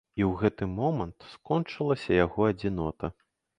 І 0.19 0.23
ў 0.29 0.31
гэты 0.43 0.67
момант 0.79 1.27
скончылася 1.35 2.11
яго 2.25 2.51
адзінота. 2.55 3.15